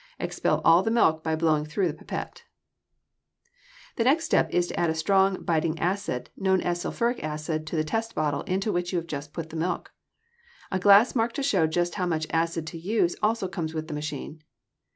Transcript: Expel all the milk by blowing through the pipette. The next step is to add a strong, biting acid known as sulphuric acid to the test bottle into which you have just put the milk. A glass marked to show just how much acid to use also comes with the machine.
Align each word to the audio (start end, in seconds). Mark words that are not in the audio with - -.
Expel 0.19 0.61
all 0.65 0.81
the 0.81 0.89
milk 0.89 1.21
by 1.23 1.35
blowing 1.35 1.63
through 1.63 1.87
the 1.89 1.93
pipette. 1.93 2.41
The 3.97 4.03
next 4.03 4.23
step 4.25 4.49
is 4.51 4.65
to 4.65 4.79
add 4.79 4.89
a 4.89 4.95
strong, 4.95 5.43
biting 5.43 5.77
acid 5.77 6.31
known 6.35 6.59
as 6.61 6.81
sulphuric 6.81 7.23
acid 7.23 7.67
to 7.67 7.75
the 7.75 7.83
test 7.83 8.15
bottle 8.15 8.41
into 8.47 8.71
which 8.71 8.91
you 8.91 8.97
have 8.97 9.05
just 9.05 9.31
put 9.31 9.51
the 9.51 9.57
milk. 9.57 9.91
A 10.71 10.79
glass 10.79 11.13
marked 11.13 11.35
to 11.35 11.43
show 11.43 11.67
just 11.67 11.93
how 12.01 12.07
much 12.07 12.25
acid 12.31 12.65
to 12.65 12.79
use 12.79 13.15
also 13.21 13.47
comes 13.47 13.75
with 13.75 13.89
the 13.89 13.93
machine. 13.93 14.41